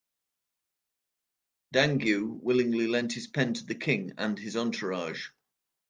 [1.73, 5.27] Dangeau willingly lent his pen to the king and his entourage.